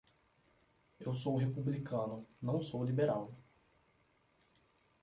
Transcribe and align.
Eu 0.99 1.13
sou 1.13 1.37
republicano, 1.37 2.25
não 2.41 2.59
sou 2.59 2.83
liberal. 2.83 3.31